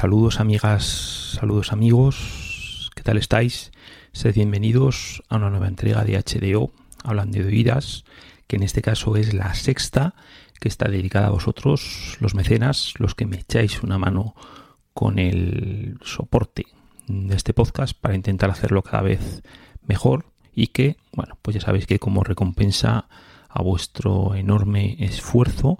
Saludos 0.00 0.40
amigas, 0.40 1.36
saludos 1.38 1.74
amigos, 1.74 2.90
¿qué 2.96 3.02
tal 3.02 3.18
estáis? 3.18 3.70
Sed 4.12 4.34
bienvenidos 4.34 5.22
a 5.28 5.36
una 5.36 5.50
nueva 5.50 5.68
entrega 5.68 6.04
de 6.04 6.16
HDO, 6.16 6.72
hablando 7.04 7.38
de 7.38 7.44
oídas, 7.44 8.06
que 8.46 8.56
en 8.56 8.62
este 8.62 8.80
caso 8.80 9.14
es 9.16 9.34
la 9.34 9.52
sexta, 9.52 10.14
que 10.58 10.68
está 10.68 10.88
dedicada 10.88 11.26
a 11.26 11.32
vosotros, 11.32 12.16
los 12.18 12.34
mecenas, 12.34 12.94
los 12.96 13.14
que 13.14 13.26
me 13.26 13.40
echáis 13.40 13.82
una 13.82 13.98
mano 13.98 14.34
con 14.94 15.18
el 15.18 15.98
soporte 16.02 16.64
de 17.06 17.36
este 17.36 17.52
podcast 17.52 17.94
para 17.94 18.14
intentar 18.14 18.48
hacerlo 18.48 18.80
cada 18.82 19.02
vez 19.02 19.42
mejor 19.86 20.24
y 20.54 20.68
que, 20.68 20.96
bueno, 21.12 21.36
pues 21.42 21.56
ya 21.56 21.60
sabéis 21.60 21.86
que 21.86 21.98
como 21.98 22.24
recompensa 22.24 23.06
a 23.50 23.62
vuestro 23.62 24.34
enorme 24.34 24.96
esfuerzo, 24.98 25.76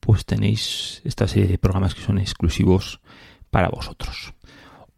pues 0.00 0.26
tenéis 0.26 1.00
esta 1.04 1.26
serie 1.26 1.48
de 1.48 1.56
programas 1.56 1.94
que 1.94 2.02
son 2.02 2.18
exclusivos 2.18 3.00
para 3.54 3.68
vosotros. 3.68 4.34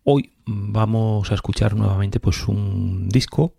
Hoy 0.03 0.33
vamos 0.47 1.31
a 1.31 1.35
escuchar 1.35 1.77
nuevamente 1.77 2.21
pues 2.21 2.49
un 2.49 3.11
disco 3.11 3.53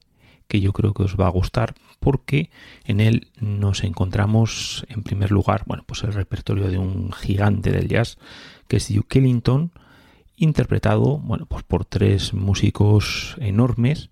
que 0.48 0.60
yo 0.60 0.74
creo 0.74 0.96
que 0.96 1.04
os 1.04 1.16
va 1.16 1.28
a 1.28 1.30
gustar 1.30 1.76
porque 2.00 2.50
en 2.84 3.00
él 3.00 3.28
nos 3.40 3.84
encontramos 3.84 4.88
en 4.90 5.04
primer 5.04 5.30
lugar, 5.30 5.66
bueno, 5.68 5.84
pues 5.86 6.02
el 6.04 6.14
repertorio 6.14 6.68
de 6.68 6.80
un 6.80 7.12
gigante 7.12 7.72
del 7.72 7.88
jazz 7.88 8.18
que 8.68 8.78
es 8.78 8.92
Duke 8.92 9.20
Ellington, 9.20 9.72
interpretado, 10.36 11.20
bueno, 11.20 11.46
pues 11.46 11.62
por 11.62 11.86
tres 11.86 12.34
músicos 12.34 13.36
enormes 13.40 14.10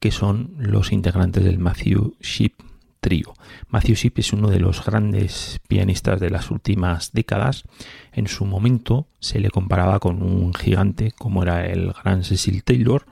que 0.00 0.10
son 0.10 0.52
los 0.58 0.92
integrantes 0.92 1.44
del 1.44 1.58
Matthew 1.58 2.14
Ship 2.20 2.52
trío. 3.00 3.34
Matthew 3.68 3.96
Shipp 3.96 4.18
es 4.18 4.32
uno 4.32 4.48
de 4.48 4.60
los 4.60 4.84
grandes 4.84 5.60
pianistas 5.66 6.20
de 6.20 6.30
las 6.30 6.50
últimas 6.50 7.12
décadas. 7.12 7.64
En 8.12 8.28
su 8.28 8.44
momento 8.44 9.06
se 9.18 9.40
le 9.40 9.50
comparaba 9.50 9.98
con 9.98 10.22
un 10.22 10.54
gigante 10.54 11.12
como 11.12 11.42
era 11.42 11.66
el 11.66 11.92
gran 11.92 12.24
Cecil 12.24 12.62
Taylor. 12.62 13.06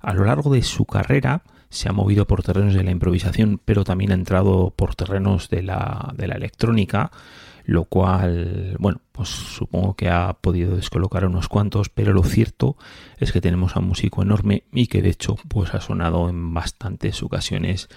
A 0.00 0.12
lo 0.12 0.24
largo 0.24 0.52
de 0.52 0.62
su 0.62 0.84
carrera 0.84 1.42
se 1.70 1.88
ha 1.88 1.92
movido 1.92 2.26
por 2.26 2.42
terrenos 2.42 2.74
de 2.74 2.84
la 2.84 2.92
improvisación, 2.92 3.60
pero 3.64 3.82
también 3.82 4.12
ha 4.12 4.14
entrado 4.14 4.72
por 4.76 4.94
terrenos 4.94 5.48
de 5.48 5.62
la, 5.62 6.12
de 6.16 6.28
la 6.28 6.36
electrónica, 6.36 7.10
lo 7.64 7.86
cual, 7.86 8.76
bueno, 8.78 9.00
pues 9.10 9.28
supongo 9.28 9.94
que 9.94 10.08
ha 10.08 10.34
podido 10.34 10.76
descolocar 10.76 11.24
unos 11.24 11.48
cuantos, 11.48 11.88
pero 11.88 12.12
lo 12.12 12.22
cierto 12.22 12.76
es 13.18 13.32
que 13.32 13.40
tenemos 13.40 13.74
a 13.74 13.80
un 13.80 13.88
músico 13.88 14.22
enorme 14.22 14.64
y 14.72 14.86
que 14.86 15.02
de 15.02 15.10
hecho 15.10 15.36
pues 15.48 15.74
ha 15.74 15.80
sonado 15.80 16.28
en 16.28 16.52
bastantes 16.52 17.22
ocasiones 17.22 17.88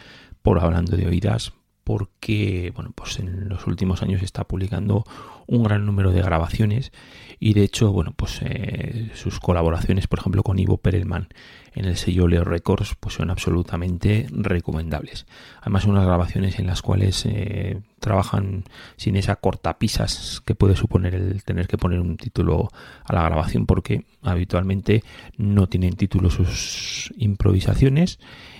por 0.41 0.59
hablando 0.59 0.95
de 0.97 1.07
oídas, 1.07 1.53
porque 1.83 2.73
bueno, 2.75 2.91
pues 2.93 3.19
en 3.19 3.47
los 3.47 3.65
últimos 3.65 4.01
años 4.01 4.21
está 4.21 4.43
publicando 4.43 5.05
un 5.47 5.63
gran 5.63 5.85
número 5.85 6.11
de 6.11 6.21
grabaciones 6.21 6.91
y 7.39 7.53
de 7.53 7.63
hecho, 7.63 7.93
bueno, 7.93 8.13
pues 8.15 8.41
eh, 8.41 9.09
sus 9.13 9.39
colaboraciones, 9.39 10.07
por 10.07 10.19
ejemplo, 10.19 10.43
con 10.43 10.59
Ivo 10.59 10.77
Perelman 10.77 11.29
en 11.75 11.85
el 11.85 11.95
sello 11.95 12.27
Leo 12.27 12.43
Records, 12.43 12.95
pues 12.99 13.15
son 13.15 13.29
absolutamente 13.29 14.27
recomendables. 14.31 15.27
Además, 15.61 15.85
unas 15.85 16.05
grabaciones 16.05 16.59
en 16.59 16.67
las 16.67 16.81
cuales 16.81 17.25
eh, 17.25 17.79
trabajan 17.99 18.65
sin 18.97 19.15
esa 19.15 19.37
cortapisas 19.37 20.41
que 20.45 20.55
puede 20.55 20.75
suponer 20.75 21.15
el 21.15 21.43
tener 21.43 21.67
que 21.67 21.77
poner 21.77 22.01
un 22.01 22.17
título 22.17 22.69
a 23.05 23.13
la 23.13 23.23
grabación, 23.23 23.65
porque 23.65 24.05
habitualmente 24.23 25.03
no 25.37 25.67
tienen 25.67 25.95
título 25.95 26.29
sus 26.31 27.13
improvisaciones 27.17 28.19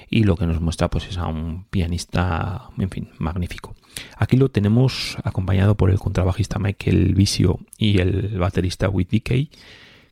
y 0.10 0.24
lo 0.24 0.36
que 0.36 0.46
nos 0.46 0.62
muestra 0.62 0.90
pues 0.90 1.08
es 1.08 1.18
a 1.18 1.28
un 1.28 1.66
pianista, 1.66 2.70
en 2.78 2.90
fin, 2.90 3.10
magnífico. 3.18 3.76
Aquí 4.18 4.38
lo 4.38 4.50
tenemos 4.50 5.18
acompañado 5.24 5.76
por 5.76 5.90
el 5.90 6.00
contrabajista 6.00 6.60
Michael 6.60 7.14
Visio 7.16 7.60
y 7.78 8.00
el 8.00 8.38
baterista 8.38 8.90
Whit 8.90 9.24
Kay, 9.24 9.50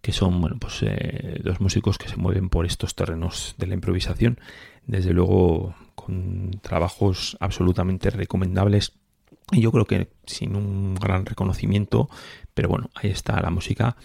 que 0.01 0.11
son 0.11 0.39
bueno, 0.41 0.57
pues, 0.59 0.79
eh, 0.81 1.39
dos 1.43 1.61
músicos 1.61 1.97
que 1.97 2.09
se 2.09 2.17
mueven 2.17 2.49
por 2.49 2.65
estos 2.65 2.95
terrenos 2.95 3.55
de 3.57 3.67
la 3.67 3.73
improvisación, 3.73 4.39
desde 4.85 5.13
luego 5.13 5.75
con 5.95 6.51
trabajos 6.61 7.37
absolutamente 7.39 8.09
recomendables 8.09 8.93
y 9.51 9.61
yo 9.61 9.71
creo 9.71 9.85
que 9.85 10.09
sin 10.25 10.55
un 10.55 10.95
gran 10.95 11.25
reconocimiento, 11.25 12.09
pero 12.53 12.69
bueno, 12.69 12.89
ahí 12.95 13.09
está 13.09 13.39
la 13.41 13.51
música 13.51 13.95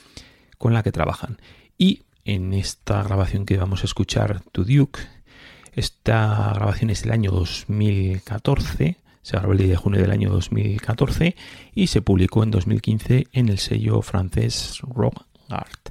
con 0.58 0.74
la 0.74 0.82
que 0.82 0.92
trabajan. 0.92 1.38
Y 1.78 2.02
en 2.24 2.52
esta 2.52 3.02
grabación 3.02 3.46
que 3.46 3.56
vamos 3.56 3.82
a 3.82 3.86
escuchar, 3.86 4.42
To 4.52 4.64
Duke, 4.64 5.00
esta 5.72 6.52
grabación 6.54 6.90
es 6.90 7.02
del 7.02 7.12
año 7.12 7.30
2014, 7.30 8.96
se 9.22 9.36
grabó 9.36 9.52
el 9.52 9.58
día 9.58 9.68
de 9.68 9.76
junio 9.76 10.00
del 10.00 10.10
año 10.10 10.30
2014 10.30 11.36
y 11.74 11.86
se 11.86 12.02
publicó 12.02 12.42
en 12.42 12.50
2015 12.50 13.28
en 13.32 13.48
el 13.48 13.58
sello 13.58 14.02
francés 14.02 14.80
Rock 14.82 15.26
Art. 15.48 15.90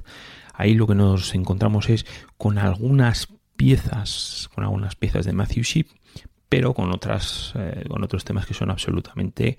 Ahí 0.54 0.74
lo 0.74 0.86
que 0.86 0.94
nos 0.94 1.34
encontramos 1.34 1.88
es 1.88 2.04
con 2.36 2.58
algunas 2.58 3.28
piezas, 3.56 4.50
con 4.54 4.64
algunas 4.64 4.96
piezas 4.96 5.24
de 5.24 5.32
Matthew 5.32 5.62
Sheep, 5.62 5.86
pero 6.48 6.74
con 6.74 6.92
otras, 6.92 7.52
eh, 7.56 7.84
con 7.88 8.02
otros 8.02 8.24
temas 8.24 8.46
que 8.46 8.54
son 8.54 8.70
absolutamente, 8.70 9.56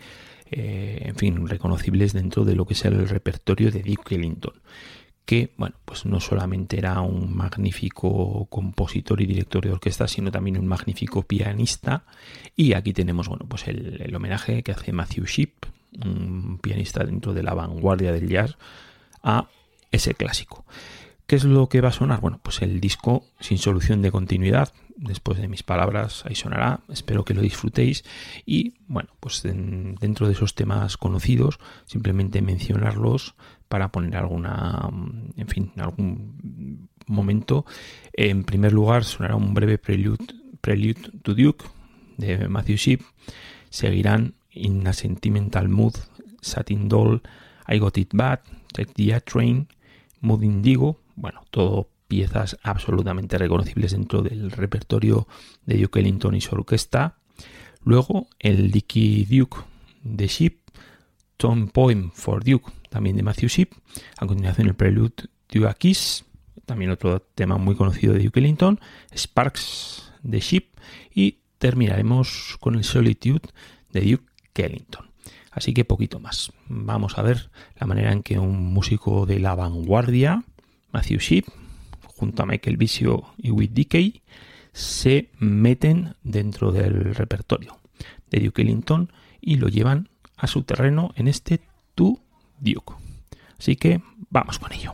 eh, 0.52 1.04
en 1.06 1.16
fin, 1.16 1.48
reconocibles 1.48 2.14
dentro 2.14 2.44
de 2.44 2.56
lo 2.56 2.66
que 2.66 2.74
es 2.74 2.86
el 2.86 3.08
repertorio 3.08 3.72
de 3.72 3.82
Dick 3.82 4.12
Ellington 4.12 4.54
que, 5.26 5.54
bueno, 5.58 5.76
pues 5.86 6.06
no 6.06 6.20
solamente 6.20 6.78
era 6.78 7.00
un 7.02 7.36
magnífico 7.36 8.48
compositor 8.50 9.22
y 9.22 9.26
director 9.26 9.64
de 9.64 9.72
orquesta, 9.72 10.08
sino 10.08 10.32
también 10.32 10.58
un 10.58 10.68
magnífico 10.68 11.24
pianista. 11.24 12.04
Y 12.56 12.74
aquí 12.74 12.94
tenemos, 12.94 13.28
bueno, 13.28 13.46
pues 13.48 13.68
el, 13.68 14.14
homenaje 14.16 14.64
que 14.64 14.72
hace 14.72 14.92
Matthew 14.92 15.26
Sheep, 15.26 15.52
un 16.04 16.60
pianista 16.62 17.04
dentro 17.04 17.34
de 17.34 17.44
la 17.44 17.54
vanguardia 17.54 18.12
del 18.12 18.28
jazz, 18.28 18.58
a 19.24 19.48
ese 19.92 20.14
clásico. 20.14 20.66
¿Qué 21.28 21.36
es 21.38 21.46
lo 21.46 21.70
que 21.70 21.80
va 21.80 21.90
a 21.90 21.94
sonar? 21.94 22.20
Bueno, 22.20 22.40
pues 22.44 22.62
el 22.62 22.82
disco 22.82 23.26
sin 23.40 23.58
solución 23.58 24.02
de 24.02 24.12
continuidad. 24.12 24.74
Después 24.98 25.40
de 25.40 25.48
mis 25.48 25.64
palabras, 25.64 26.26
ahí 26.26 26.36
sonará. 26.36 26.82
Espero 26.90 27.24
que 27.24 27.34
lo 27.34 27.42
disfrutéis. 27.42 28.04
Y 28.46 28.74
bueno, 28.88 29.10
pues 29.22 29.44
dentro 29.44 30.28
de 30.28 30.34
esos 30.34 30.56
temas 30.56 30.98
conocidos, 30.98 31.60
simplemente 31.86 32.42
mencionarlos 32.42 33.36
para 33.72 33.90
poner 33.90 34.18
alguna, 34.18 34.90
en 35.38 35.48
fin, 35.48 35.72
algún 35.78 36.90
momento. 37.08 37.66
En 38.12 38.44
primer 38.44 38.74
lugar, 38.74 39.06
sonará 39.06 39.38
un 39.38 39.54
breve 39.54 39.78
prelude, 39.78 40.26
prelude 40.60 41.10
to 41.24 41.34
Duke 41.34 41.64
de 42.18 42.50
Matthew 42.50 42.76
Sheep. 42.76 43.02
Seguirán 43.70 44.34
In 44.50 44.86
a 44.86 44.92
Sentimental 44.92 45.70
Mood, 45.70 45.94
Satin 46.42 46.90
Doll, 46.90 47.22
I 47.70 47.78
Got 47.78 47.98
It 47.98 48.10
Bad, 48.14 48.42
Take 48.74 48.92
the 48.94 49.22
Train, 49.22 49.70
Mood 50.20 50.44
Indigo. 50.44 51.00
Bueno, 51.16 51.46
todo 51.50 51.88
piezas 52.10 52.58
absolutamente 52.64 53.38
reconocibles 53.38 53.94
dentro 53.94 54.22
del 54.22 54.52
repertorio 54.52 55.30
de 55.66 55.78
Duke 55.78 56.02
Ellington 56.02 56.36
y 56.36 56.42
su 56.42 56.56
orquesta. 56.56 57.16
Luego 57.86 58.28
el 58.38 58.70
Dicky 58.70 59.24
Duke 59.24 59.60
de 60.04 60.28
Sheep, 60.28 60.61
Tom 61.42 61.70
Poem 61.70 62.12
for 62.14 62.44
Duke 62.44 62.72
también 62.92 63.16
de 63.16 63.24
Matthew 63.24 63.50
Sheep. 63.50 63.74
A 64.20 64.28
continuación 64.28 64.68
el 64.68 64.76
Prelude 64.76 65.26
to 65.48 65.68
a 65.68 65.74
Kiss, 65.74 66.24
también 66.68 66.92
otro 66.92 67.20
tema 67.20 67.58
muy 67.58 67.74
conocido 67.74 68.14
de 68.14 68.24
Duke 68.24 68.40
Ellington, 68.40 68.80
Sparks 69.12 70.14
de 70.22 70.40
Sheep 70.40 70.66
y 71.16 71.40
terminaremos 71.58 72.58
con 72.60 72.76
el 72.76 72.84
Solitude 72.84 73.42
de 73.92 74.02
Duke 74.02 74.24
Ellington. 74.54 75.10
Así 75.50 75.74
que 75.74 75.84
poquito 75.84 76.20
más. 76.20 76.52
Vamos 76.68 77.18
a 77.18 77.24
ver 77.24 77.50
la 77.80 77.88
manera 77.88 78.12
en 78.12 78.22
que 78.22 78.38
un 78.38 78.72
músico 78.72 79.26
de 79.26 79.40
la 79.40 79.56
vanguardia, 79.56 80.44
Matthew 80.92 81.18
Sheep, 81.18 81.46
junto 82.06 82.44
a 82.44 82.46
Michael 82.46 82.78
Visio 82.78 83.34
y 83.40 83.50
With 83.50 83.72
Decay, 83.72 84.22
se 84.74 85.32
meten 85.40 86.14
dentro 86.22 86.72
del 86.72 87.16
repertorio 87.16 87.80
de 88.30 88.42
Duke 88.42 88.62
Ellington 88.62 89.12
y 89.42 89.56
lo 89.56 89.70
llevan 89.70 90.11
a 90.42 90.48
su 90.48 90.64
terreno 90.64 91.12
en 91.16 91.28
este 91.28 91.62
To 91.94 92.20
Duke. 92.60 92.96
Así 93.58 93.76
que 93.76 94.02
vamos 94.30 94.58
con 94.58 94.74
ello. 94.74 94.94